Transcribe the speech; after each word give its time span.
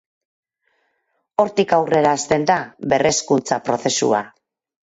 Hortik 1.43 1.75
aurrera, 1.77 2.15
hasten 2.21 2.49
da 2.53 2.57
ber-hezkuntza 2.95 3.63
prozesua. 3.69 4.25